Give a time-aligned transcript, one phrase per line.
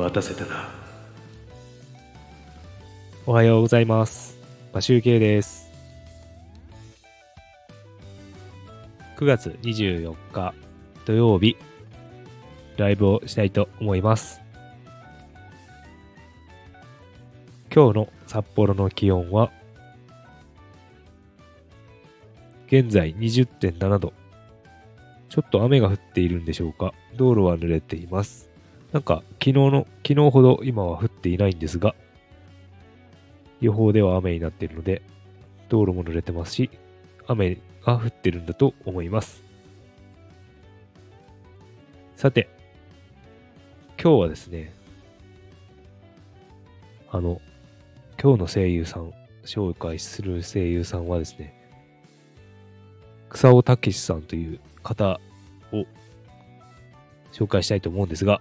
[0.00, 0.66] 待たせたな。
[3.26, 4.38] おはようございます。
[4.72, 5.70] マシュです。
[9.18, 10.54] 9月24日
[11.04, 11.54] 土曜日、
[12.78, 14.40] ライブをしたいと思います。
[17.72, 19.52] 今日の札幌の気温は、
[22.68, 24.14] 現在20.7度。
[25.28, 26.94] ちょっと雨が降っているんでしょうか。
[27.16, 28.49] 道路は濡れています。
[28.92, 31.94] なんか昨日の、昨日ほど今は降っていないんですが、
[33.60, 35.02] 予報では雨になっているので、
[35.68, 36.70] 道路も濡れてますし、
[37.26, 39.42] 雨が降ってるんだと思います。
[42.16, 42.48] さて、
[44.02, 44.72] 今日はですね、
[47.10, 47.40] あの、
[48.20, 49.12] 今日の声優さん、
[49.44, 51.54] 紹介する声優さんはですね、
[53.28, 55.20] 草尾武さんという方
[55.72, 55.86] を
[57.32, 58.40] 紹介したいと思うんですが、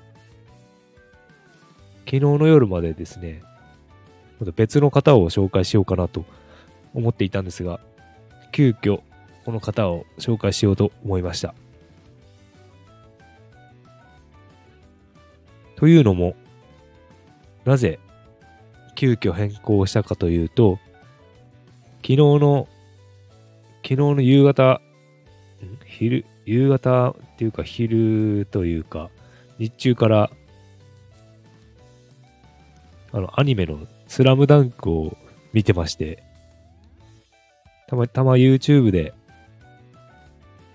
[2.09, 3.43] 昨日の夜までですね、
[4.39, 6.25] また別の方を紹介しようかなと
[6.95, 7.79] 思っていたんですが、
[8.51, 9.01] 急遽
[9.45, 11.53] この方を紹介しようと思いました。
[15.75, 16.35] というのも、
[17.63, 17.99] なぜ
[18.95, 20.79] 急遽変更したかというと、
[21.97, 22.67] 昨日の、
[23.83, 24.81] 昨日の夕方、
[25.85, 29.11] 昼、夕方っていうか昼というか、
[29.59, 30.31] 日中から、
[33.11, 35.17] あの、アニメのスラムダンクを
[35.53, 36.23] 見てまして、
[37.87, 39.13] たまたま YouTube で、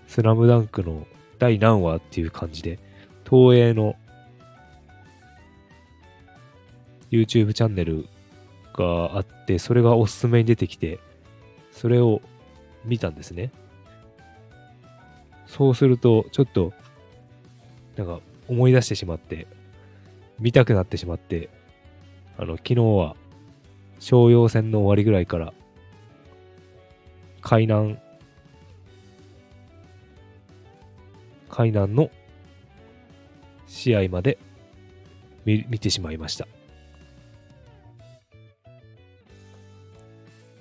[0.08, 1.06] スラムダンクの
[1.38, 2.78] 第何話っていう感じで、
[3.28, 3.96] 東映の
[7.10, 8.08] YouTube チャンネル
[8.74, 10.98] があって、それがおすすめに出てきて、
[11.70, 12.20] それを
[12.84, 13.52] 見たんですね。
[15.46, 16.72] そうすると、ちょっと、
[17.96, 19.46] なんか思い出してしまって、
[20.40, 21.48] 見たくなってしまって、
[22.36, 23.17] あの、昨日は、
[24.00, 25.52] 商用戦の終わりぐらいから、
[27.40, 27.98] 海南、
[31.48, 32.11] 海南の
[33.67, 34.39] 試合まで
[35.45, 36.48] 見見てしまいました。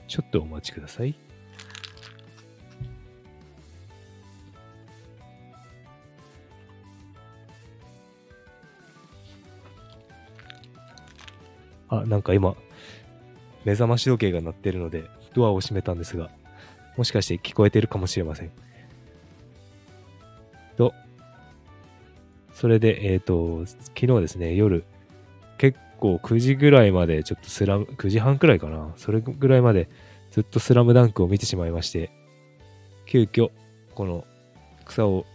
[0.07, 1.15] ちょっとお待ちください。
[12.01, 12.55] あ、なんか今、
[13.65, 16.29] 目覚まし時計が鳴ってるので、ドアを閉めたんですが、
[16.97, 18.51] もしかして聞こえてるかもしれません。
[20.77, 20.93] と、
[22.53, 24.83] それで、えっ、と、昨日ですね、夜、
[25.57, 29.89] 結構9時ぐらいまでちょっとスラム、9時半くらいかな、それぐらいまで
[30.31, 32.11] ずっとスラムダンクを見てしまいまして、
[33.05, 33.51] 急遽、
[33.95, 34.25] この
[34.85, 35.25] 草尾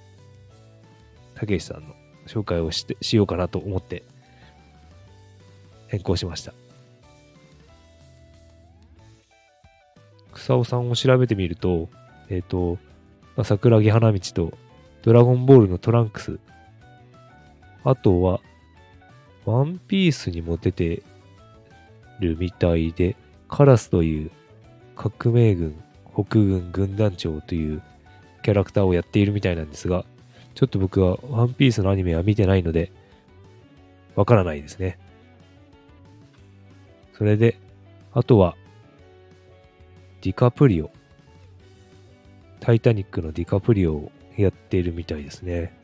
[1.34, 1.94] 武さんの
[2.26, 4.04] 紹介をしてしようかなと思って
[5.88, 6.54] 変更しました。
[10.32, 11.88] 草尾さんを調べてみると、
[12.28, 12.78] えっ、と、
[13.36, 14.52] ま桜木花道と
[15.02, 16.38] ドラゴンボールのトランクス、
[17.84, 18.40] あとは、
[19.44, 21.02] ワンピースにも出て
[22.20, 23.16] るみたいで、
[23.48, 24.30] カラスという
[24.94, 25.82] 革命軍、
[26.12, 27.82] 北軍軍団長という
[28.42, 30.04] キャラクターをやっているみたいなんですが、
[30.54, 32.92] ちょっと僕はワンピースのアニメは見てないので、
[34.16, 34.98] わからないですね。
[37.18, 37.58] それで、
[38.12, 38.54] あとは、
[40.22, 40.92] ディカプリオ。
[42.60, 45.76] タイタニックのディカプリオをやっているみたいですね。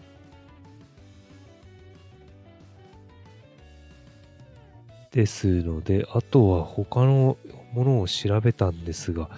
[5.10, 7.36] ですので、あとは他の
[7.72, 9.28] ものを調べたんですが、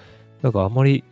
[0.43, 1.03] なんかあまり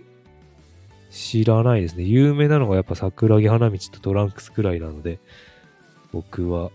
[1.08, 2.02] 知らないですね。
[2.02, 5.18] 有名なのがやっぱ桜木花道とトランクスくらいなので、
[6.12, 6.70] 僕は、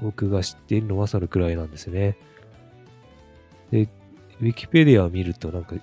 [0.00, 2.16] 僕が知っているのはそれくらいなんですね。
[3.74, 3.88] で、
[4.40, 5.74] ウィキペディアを見るとなんか、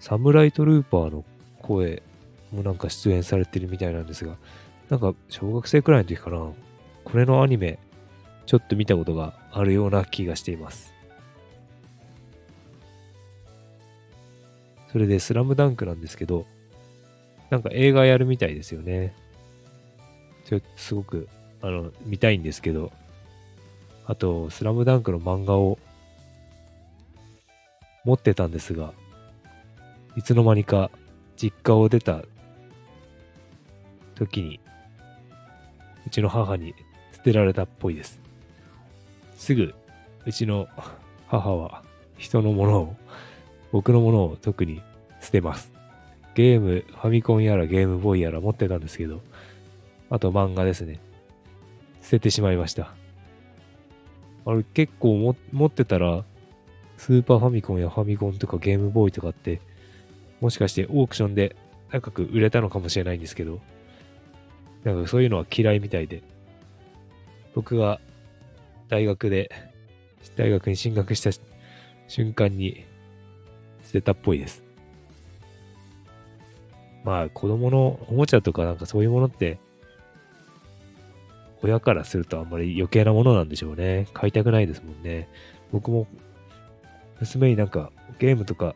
[0.00, 1.24] サムライトルーパーの
[1.62, 2.02] 声
[2.50, 4.34] もなんか出演されてるみたいなんですが、
[4.90, 6.38] なんか小学生くらいの時かな、
[7.04, 7.78] これのアニメ、
[8.46, 10.92] ちょっと見たことがあるような気がしています。
[14.90, 16.44] それで、スラムダンクなんですけど、
[17.50, 19.14] なんか映画やるみたいですよね。
[20.44, 21.28] ちょすごく、
[21.62, 22.90] あの、見たいんですけど、
[24.06, 25.78] あと、スラムダンクの漫画を
[28.06, 28.92] 持ってたんですが、
[30.16, 30.92] いつの間にか
[31.36, 32.22] 実家を出た
[34.14, 34.60] 時に、
[36.06, 36.72] うちの母に
[37.12, 38.20] 捨てられたっぽいです。
[39.36, 39.74] すぐ、
[40.24, 40.68] うちの
[41.26, 41.82] 母は
[42.16, 42.96] 人のものを、
[43.72, 44.80] 僕のものを特に
[45.20, 45.72] 捨てます。
[46.36, 49.20] ゲーム、ファミコンやらゲームボーイやら持ってたんですけど、
[50.10, 51.00] あと漫画ですね。
[52.02, 52.94] 捨ててしまいました。
[54.44, 56.24] あれ結構も持ってたら、
[56.96, 59.60] スーパーファミコンやファミコンとかゲームボーイとかって、
[60.40, 61.56] もしかしてオークションで
[61.90, 63.60] 高く売れたのかもしれないんですけど、
[64.84, 66.22] なんかそういうのは嫌いみたいで、
[67.54, 68.00] 僕が
[68.88, 69.50] 大学で、
[70.36, 71.30] 大学に進学した
[72.08, 72.84] 瞬間に
[73.84, 74.62] 捨てたっぽいです。
[77.04, 79.58] まあ子供のおもちゃとかなんかそういうものって、
[81.62, 84.08] 親からするとあんまり余計なものなんでしょうね。
[84.12, 85.28] 買いたくないですもんね。
[85.72, 86.06] 僕も
[87.20, 88.74] 娘になんかゲームとか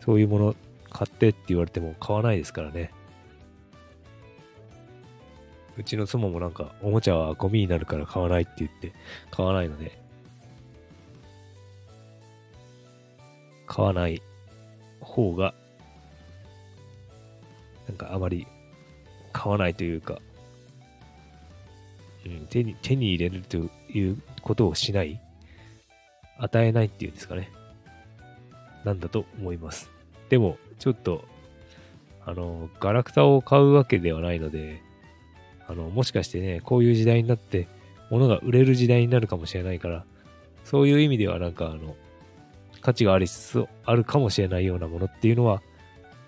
[0.00, 0.56] そういうもの
[0.90, 2.92] 買ってって言われても買わないですからね。
[5.76, 8.92] うちの妻もなんかおもちゃはゴミになるから買わないって言って
[9.30, 9.96] 買わないので、
[13.66, 14.20] 買わない
[15.00, 15.54] 方が、
[17.86, 18.46] なんかあまり
[19.32, 20.18] 買わないというか、
[22.26, 23.58] うん、手に、手に入れると
[23.96, 25.20] いうことをしない、
[26.38, 27.50] 与えないっていうんですかね。
[28.84, 29.90] なんだと思います。
[30.28, 31.24] でも、ちょっと、
[32.24, 34.82] あの、ガラクタを買うわけではないので、
[35.66, 37.68] あの、もしかしてね、こういう時代になって、
[38.10, 40.04] 物が売れる時代になるかもしれないから、
[40.64, 41.96] そういう意味ではなんかあの、
[42.80, 45.62] 価値がありつつあるかもしれないようなものっていうのは、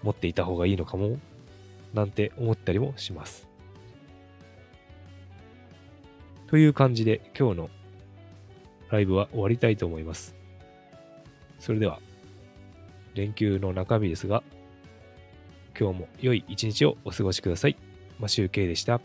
[0.02, 1.18] 持っていた方がいいのかも、
[1.94, 3.48] なんて思ったりもします。
[6.46, 7.70] という感じで今日の
[8.90, 10.34] ライブは終わりたいと思います。
[11.58, 12.00] それでは、
[13.14, 14.42] 連休の中身ですが、
[15.78, 17.76] 今日も良い一日をお過ごしください。
[18.18, 19.00] マシュウケイでした。